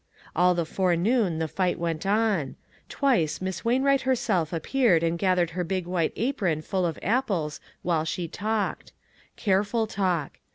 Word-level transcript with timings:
All 0.35 0.55
the 0.55 0.65
forenoon 0.65 1.37
the 1.37 1.47
fight 1.47 1.77
went 1.77 2.07
on. 2.07 2.55
Twice 2.89 3.39
Miss 3.39 3.63
Wainwright 3.63 4.01
herself 4.01 4.51
appeared 4.51 5.03
and 5.03 5.15
gathered 5.15 5.51
her 5.51 5.63
big 5.63 5.85
white 5.85 6.11
apron 6.15 6.63
full 6.63 6.87
of 6.87 6.97
apples 7.03 7.59
while 7.83 8.03
she 8.03 8.27
talked. 8.27 8.93
Careful 9.35 9.85
talk. 9.85 10.39